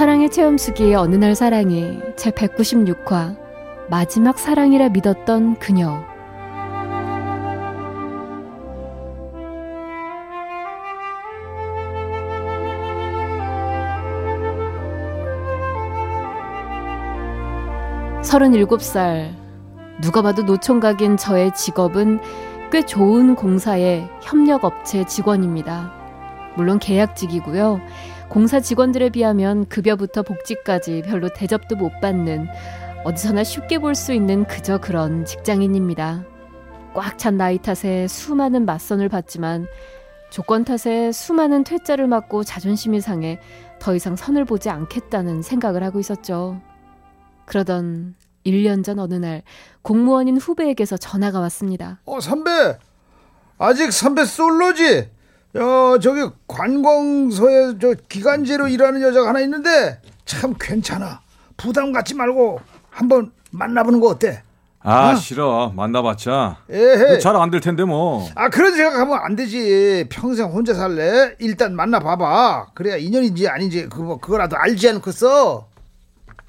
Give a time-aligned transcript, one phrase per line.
[0.00, 3.36] 사랑의 체험수기의 어느 날 사랑이 제 196화
[3.90, 6.02] 마지막 사랑이라 믿었던 그녀
[18.22, 19.36] 서른일곱 살
[20.00, 22.20] 누가 봐도 노총각인 저의 직업은
[22.72, 25.92] 꽤 좋은 공사의 협력업체 직원입니다.
[26.56, 27.80] 물론 계약직이고요.
[28.30, 32.46] 공사 직원들에 비하면 급여부터 복지까지 별로 대접도 못 받는
[33.04, 36.24] 어디서나 쉽게 볼 수 있는 그저 그런 직장인입니다.
[36.94, 39.66] 꽉 찬 나이 탓에 수많은 맞선을 받지만
[40.30, 43.40] 조건 탓에 수많은 퇴짜를 맞고 자존심이 상해
[43.80, 46.60] 더 이상 선을 보지 않겠다는 생각을 하고 있었죠.
[47.46, 48.14] 그러던
[48.46, 49.42] 1년 전 어느 날
[49.82, 52.00] 공무원인 후배에게서 전화가 왔습니다.
[52.04, 52.78] 어, 선배!
[53.58, 55.10] 아직 선배 솔로지?
[55.56, 61.20] 어, 저기 관공서에 저 기간제로 일하는 여자가 하나 있는데 참 괜찮아.
[61.56, 64.42] 부담 갖지 말고 한번 만나보는 거 어때?
[64.82, 65.14] 아 어?
[65.14, 67.18] 싫어 만나봤자 에헤.
[67.18, 70.06] 잘안 될 텐데 뭐아 그런 생각하면 안 되지.
[70.08, 71.34] 평생 혼자 살래?
[71.38, 72.68] 일단 만나봐봐.
[72.74, 75.66] 그래야 인연인지 아닌지 그거 그거라도 알지 않겠어?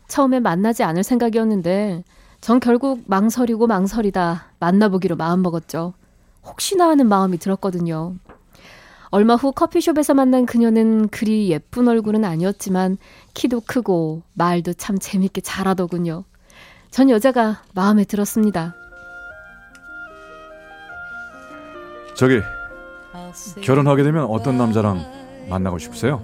[0.07, 2.03] 처음엔 만나지 않을 생각이었는데
[2.39, 5.93] 전 결국 망설이고 망설이다 만나보기로 마음먹었죠.
[6.45, 8.15] 혹시나 하는 마음이 들었거든요.
[9.11, 12.97] 얼마 후 커피숍에서 만난 그녀는 그리 예쁜 얼굴은 아니었지만
[13.33, 16.23] 키도 크고 말도 참 재밌게 잘하더군요.
[16.91, 18.73] 전 여자가 마음에 들었습니다.
[22.15, 22.39] 저기
[23.61, 25.05] 결혼하게 되면 어떤 남자랑
[25.49, 26.23] 만나고 싶으세요?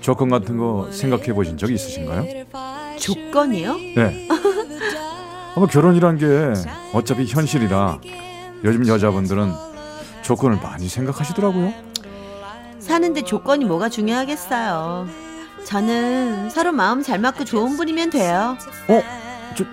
[0.00, 2.46] 조건 같은 거 생각해 보신 적 있으신가요?
[2.98, 3.74] 조건이요?
[3.96, 4.28] 네.
[5.54, 6.26] 아마 결혼이란 게
[6.94, 8.00] 어차피 현실이라
[8.64, 9.69] 요즘 여자분들은
[10.30, 11.74] 조건을 많이 생각하시더라고요.
[12.78, 15.08] 사는데 조건이 뭐가 중요하겠어요.
[15.64, 18.56] 저는 서로 마음 잘 맞고 좋은 분이면 돼요.
[18.88, 19.02] 어?
[19.56, 19.64] 저,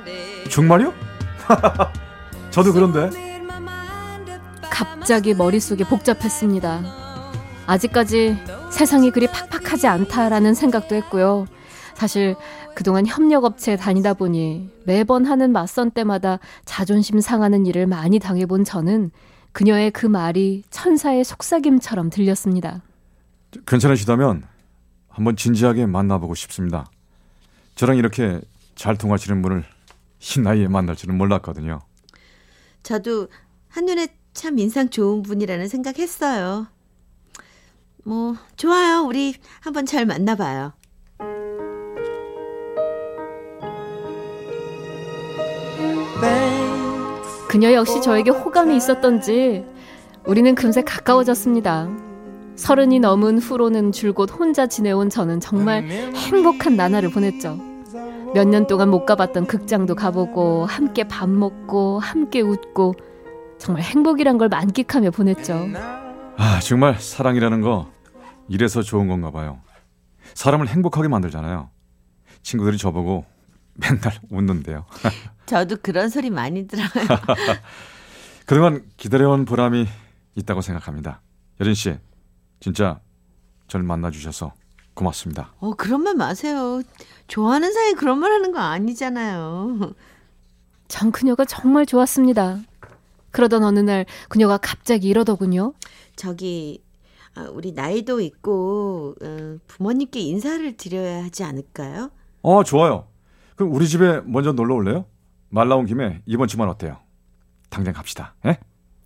[0.50, 0.96] 정말요?
[2.50, 3.12] 저도 그런데.
[4.64, 6.82] 갑자기 머릿속에 복잡했습니다.
[7.68, 8.38] 아직까지
[8.72, 11.46] 세상이 그리 팍팍하지 않다라는 생각도 했고요.
[11.94, 12.36] 사실
[12.74, 19.12] 그동안 협력업체에 다니다 보니 매번 하는 맞선 때마다 자존심 상하는 일을 많이 당해본 저는
[19.58, 22.84] 그녀의 그 말이 천사의 속삭임처럼 들렸습니다.
[23.66, 24.44] 괜찮으시다면
[25.10, 26.86] 한번 진지하게 만나보고 싶습니다.
[27.74, 28.40] 저랑 이렇게
[28.76, 29.66] 잘 통하시는 분을
[30.20, 31.80] 이 나이에 만날 줄은 몰랐거든요.
[32.84, 33.30] 저도
[33.70, 36.68] 한눈에 참 인상 좋은 분이라는 생각했어요.
[38.06, 39.06] 뭐 좋아요.
[39.08, 40.74] 우리 한번 잘 만나봐요.
[47.50, 49.66] 그녀 역시 저에게 호감이 있었던지
[50.26, 51.88] 우리는 금세 가까워졌습니다.
[52.56, 55.84] 서른이 넘은 후로는 줄곧 혼자 지내온 저는 정말
[56.16, 57.58] 행복한 나날을 보냈죠.
[58.34, 62.96] 몇 년 동안 못 가봤던 극장도 가보고 함께 밥 먹고 함께 웃고
[63.58, 65.68] 정말 행복이란 걸 만끽하며 보냈죠.
[66.38, 67.88] 아, 정말 사랑이라는 거
[68.50, 69.60] 이래서 좋은 건가 봐요.
[70.34, 71.70] 사람을 행복하게 만들잖아요.
[72.44, 73.24] 친구들이 저보고
[73.78, 74.86] 맨날 웃는데요.
[75.46, 76.88] 저도 그런 소리 많이 들어요.
[78.46, 79.88] 그동안 기다려온 보람이
[80.36, 81.22] 있다고 생각합니다.
[81.62, 81.96] 여린 씨,
[82.60, 83.00] 진짜
[83.68, 84.54] 저를 만나주셔서
[84.94, 85.54] 고맙습니다.
[85.60, 86.82] 어 그런 말 마세요.
[87.28, 89.94] 좋아하는 사이 그런 말 하는 거 아니잖아요.
[90.88, 92.60] 전 그녀가 정말 좋았습니다.
[93.32, 95.74] 그러던 어느 날 그녀가 갑자기 이러더군요.
[96.16, 96.82] 저기
[97.36, 102.10] 아, 우리 나이도 있고 어, 부모님께 인사를 드려야 하지 않을까요?
[102.42, 103.08] 어, 좋아요.
[103.58, 105.06] 그럼 우리 집에 먼저 놀러 올래요?
[105.50, 106.98] 말 나온 김에 이번 주만 어때요?
[107.70, 108.36] 당장 갑시다.
[108.46, 108.60] 예?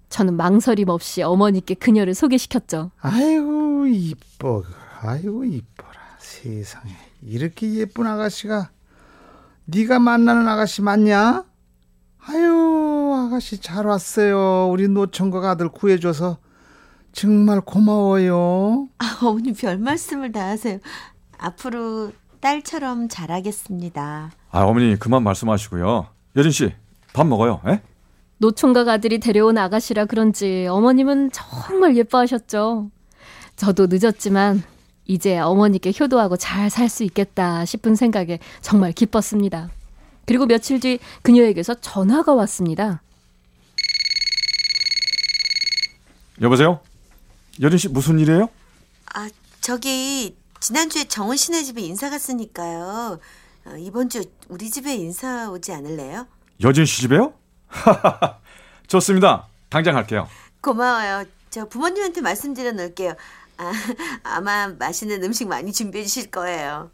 [0.09, 2.91] 저는 망설임 없이 어머니께 그녀를 소개시켰죠.
[2.99, 4.63] 아이고 이뻐.
[5.01, 5.99] 아이고 이뻐라.
[6.19, 8.71] 세상에 이렇게 예쁜 아가씨가
[9.65, 11.45] 네가 만나는 아가씨 맞냐?
[12.19, 14.67] 아유 아가씨 잘 왔어요.
[14.69, 16.39] 우리 노총각 아들 구해줘서
[17.13, 18.89] 정말 고마워요.
[18.99, 20.79] 아, 어머니 별 말씀을 다 하세요.
[21.37, 24.31] 앞으로 딸처럼 잘하겠습니다.
[24.51, 26.07] 아, 어머니 그만 말씀하시고요.
[26.35, 26.73] 여진 씨,
[27.13, 27.61] 밥 먹어요.
[27.67, 27.81] 예?
[28.39, 32.89] 노총각 아들이 데려온 아가씨라 그런지 어머님은 정말 예뻐하셨죠.
[33.55, 34.63] 저도 늦었지만
[35.05, 39.69] 이제 어머니께 효도하고 잘 살 수 있겠다 싶은 생각에 정말 기뻤습니다.
[40.25, 43.01] 그리고 며칠 뒤 그녀에게서 전화가 왔습니다.
[46.41, 46.79] 여보세요?
[47.61, 48.49] 여진 씨 무슨 일이에요?
[49.13, 49.29] 아,
[49.59, 53.19] 저기 지난주에 정은 씨네 집에 인사 갔으니까요.
[53.65, 56.27] 어, 이번 주 우리 집에 인사 오지 않을래요?
[56.63, 57.33] 여진 씨 집에요?
[58.87, 59.47] 좋습니다.
[59.69, 60.27] 당장 갈게요.
[60.61, 61.25] 고마워요.
[61.49, 63.15] 저 부모님한테 말씀드려 놓을게요.
[63.57, 63.71] 아,
[64.23, 66.91] 아마 맛있는 음식 많이 준비해 주실 거예요.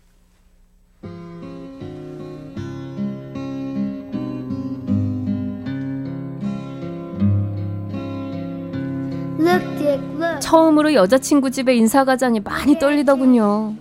[10.39, 13.75] 처음으로 여자친구 집에 인사 가자니 많이 떨리더군요.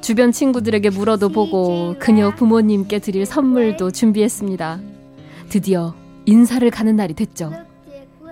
[0.00, 4.78] 주변 친구들에게 물어도 보고 그녀 부모님께 드릴 선물도 준비했습니다.
[5.48, 5.94] 드디어
[6.26, 7.52] 인사를 가는 날이 됐죠.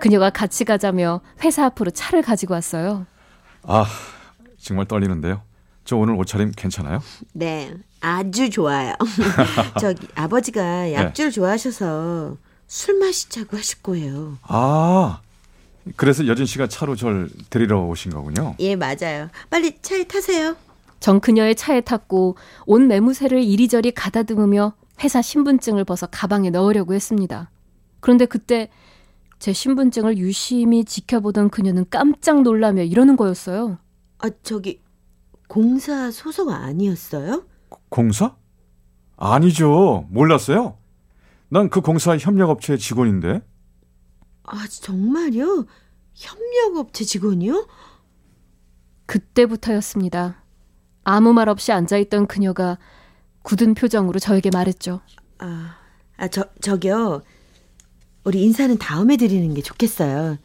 [0.01, 3.07] 그녀가 같이 가자며 회사 앞으로 차를 가지고 왔어요.
[3.63, 3.87] 아,
[4.61, 5.41] 정말 떨리는데요.
[5.85, 7.01] 저 오늘 옷차림 괜찮아요?
[7.33, 8.93] 네, 아주 좋아요.
[9.81, 12.37] 저기 아버지가 약주를 좋아하셔서
[12.67, 14.37] 술 마시자고 하실 거예요.
[14.43, 15.21] 아,
[15.95, 18.57] 그래서 여진 씨가 차로 절 데리러 오신 거군요.
[18.59, 19.29] 예, 맞아요.
[19.51, 20.57] 빨리 차에 타세요.
[20.99, 22.37] 전 그녀의 차에 탔고
[22.67, 24.73] 온 매무새를 이리저리 가다듬으며
[25.05, 27.51] 회사 신분증을 벗어 가방에 넣으려고 했습니다.
[28.01, 28.71] 그런데 그때
[29.39, 33.79] 제 신분증을 유심히 지켜보던 그녀는 깜짝 놀라며 이러는 거였어요.
[34.19, 34.81] 아, 저기
[35.49, 37.45] 공사 소속 아니었어요?
[37.91, 38.35] 공사?
[39.17, 40.07] 아니죠.
[40.11, 40.79] 몰랐어요.
[41.49, 43.43] 난 그 공사 협력업체 직원인데.
[44.47, 45.67] 아, 정말요?
[46.15, 47.67] 협력업체 직원이요?
[49.07, 50.43] 그때부터였습니다.
[51.05, 52.79] 아무 말 없이 앉아있던 그녀가
[53.43, 55.01] 굳은 표정으로 저에게 말했죠.
[55.39, 55.77] 아,
[56.17, 57.23] 아, 저, 저기요.
[58.25, 60.39] 우리 인사는 다음에 드리는 게 좋겠어요.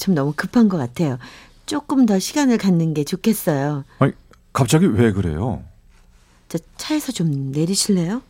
[0.00, 1.18] 좀 너무 급한 것 같아요.
[1.66, 3.84] 조금 더 시간을 갖는 게 좋겠어요.
[3.98, 4.12] 아니,
[4.52, 5.62] 갑자기 왜 그래요?
[6.48, 8.22] 저 차에서 좀 내리실래요?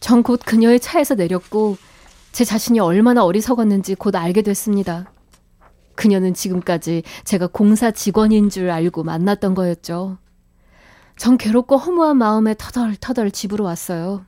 [0.00, 1.76] 전 곧 그녀의 차에서 내렸고
[2.32, 5.10] 제 자신이 얼마나 어리석었는지 곧 알게 됐습니다.
[5.94, 10.18] 그녀는 지금까지 제가 공사 직원인 줄 알고 만났던 거였죠.
[11.16, 14.24] 전 괴롭고 허무한 마음에 터덜터덜 집으로 왔어요.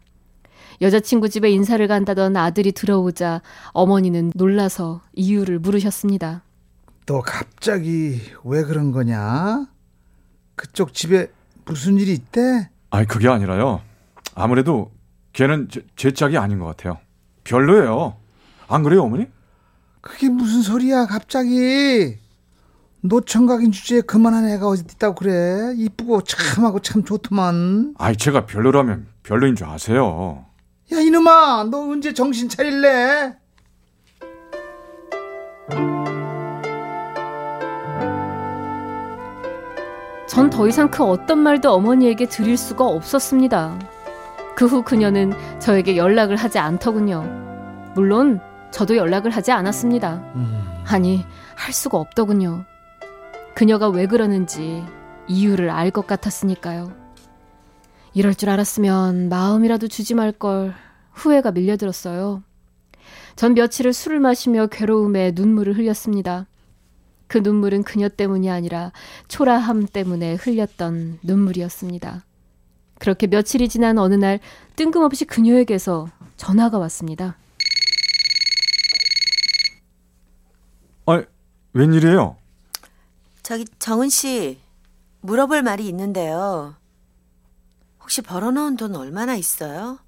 [0.83, 3.41] 여자친구 집에 인사를 간다던 아들이 들어오자
[3.73, 6.43] 어머니는 놀라서 이유를 물으셨습니다.
[7.07, 9.67] 너 갑자기 왜 그런 거냐?
[10.57, 11.31] 그쪽 집에
[11.65, 12.69] 무슨 일이 있대?
[12.91, 13.81] 아니, 그게 아니라요.
[14.35, 14.91] 아무래도
[15.33, 16.99] 걔는 제, 제 짝이 아닌 것 같아요.
[17.45, 18.17] 별로예요.
[18.69, 19.27] 안 그래요, 어머니?
[20.01, 22.19] 그게 무슨 소리야, 갑자기.
[23.01, 25.75] 노청각인 주제에 그만한 애가 어디 있다고 그래.
[25.77, 27.95] 이쁘고 참하고 참 좋더만.
[27.99, 30.47] 아이, 제가 별로라면 별로인 줄 아세요.
[30.93, 33.37] 야, 이놈아, 너 언제 정신 차릴래?
[40.27, 43.79] 전 더 이상 그 어떤 말도 어머니에게 드릴 수가 없었습니다.
[44.57, 47.23] 그 후 그녀는 저에게 연락을 하지 않더군요.
[47.95, 48.41] 물론
[48.71, 50.23] 저도 연락을 하지 않았습니다.
[50.87, 51.25] 아니,
[51.57, 52.65] 할 수가 없더군요.
[53.55, 54.83] 그녀가 왜 그러는지
[55.29, 56.93] 이유를 알 것 같았으니까요.
[58.15, 60.75] 이럴 줄 알았으면 마음이라도 주지 말 걸
[61.13, 62.43] 후회가 밀려들었어요.
[63.37, 66.47] 전 며칠을 술을 마시며 괴로움에 눈물을 흘렸습니다.
[67.27, 68.93] 그 눈물은 그녀 때문이 아니라
[69.29, 72.25] 초라함 때문에 흘렸던 눈물이었습니다.
[73.03, 74.39] 그렇게 며칠이 지난 어느 날
[74.77, 76.07] 뜬금없이 그녀에게서
[76.37, 77.37] 전화가 왔습니다.
[81.07, 81.25] 아,
[81.73, 82.37] 웬일이에요?
[83.43, 84.61] 저기 정은 씨
[85.23, 86.77] 물어볼 말이 있는데요.
[88.01, 89.99] 혹시 벌어놓은 돈 얼마나 있어요?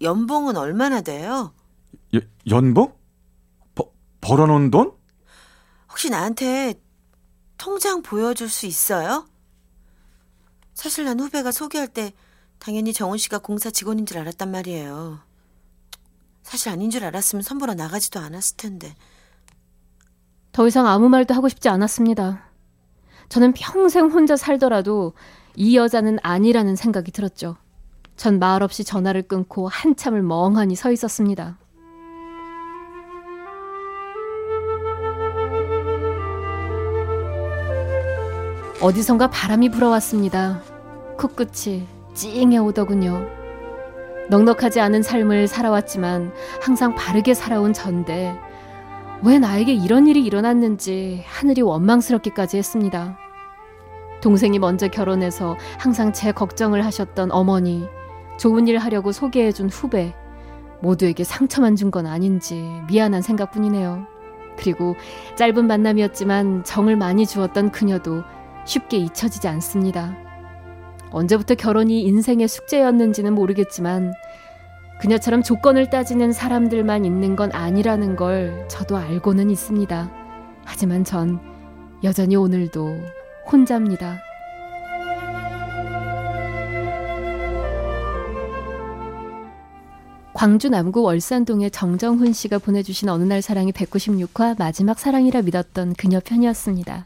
[0.00, 1.52] 연봉은 얼마나 돼요?
[2.16, 2.92] 여, 연봉?
[3.76, 3.88] 버,
[4.20, 4.90] 벌어놓은 돈?
[5.88, 6.74] 혹시 나한테
[7.56, 9.29] 통장 보여줄 수 있어요?
[10.80, 12.14] 사실 난 후배가 소개할 때
[12.58, 15.18] 당연히 정은 씨가 공사 직원인 줄 알았단 말이에요.
[16.42, 18.94] 사실 아닌 줄 알았으면 선보러 나가지도 않았을 텐데.
[20.52, 22.48] 더 이상 아무 말도 하고 싶지 않았습니다.
[23.28, 25.12] 저는 평생 혼자 살더라도
[25.54, 27.58] 이 여자는 아니라는 생각이 들었죠.
[28.16, 31.58] 전 말없이 전화를 끊고 한참을 멍하니 서 있었습니다.
[38.80, 40.69] 어디선가 바람이 불어왔습니다.
[41.20, 43.26] 코끝이 찡해 오더군요.
[44.30, 48.34] 넉넉하지 않은 삶을 살아왔지만 항상 바르게 살아온 전데
[49.22, 53.18] 왜 나에게 이런 일이 일어났는지 하늘이 원망스럽기까지 했습니다.
[54.22, 57.86] 동생이 먼저 결혼해서 항상 제 걱정을 하셨던 어머니,
[58.38, 60.14] 좋은 일 하려고 소개해준 후배,
[60.80, 64.06] 모두에게 상처만 준 건 아닌지 미안한 생각뿐이네요.
[64.56, 64.96] 그리고
[65.36, 68.22] 짧은 만남이었지만 정을 많이 주었던 그녀도
[68.64, 70.29] 쉽게 잊혀지지 않습니다.
[71.10, 74.14] 언제부터 결혼이 인생의 숙제였는지는 모르겠지만
[75.00, 80.10] 그녀처럼 조건을 따지는 사람들만 있는 건 아니라는 걸 저도 알고는 있습니다.
[80.64, 81.40] 하지만 전
[82.04, 82.96] 여전히 오늘도
[83.50, 84.20] 혼자입니다.
[90.32, 97.04] 광주 남구 월산동의 정정훈 씨가 보내주신 어느 날 사랑이 196화 마지막 사랑이라 믿었던 그녀 편이었습니다.